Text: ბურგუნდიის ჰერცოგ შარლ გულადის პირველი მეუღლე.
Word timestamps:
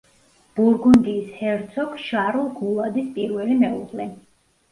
ბურგუნდიის 0.59 1.27
ჰერცოგ 1.41 1.93
შარლ 2.05 2.49
გულადის 2.61 3.13
პირველი 3.19 3.59
მეუღლე. 3.61 4.09